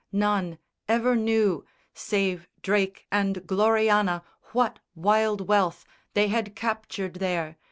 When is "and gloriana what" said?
3.11-4.79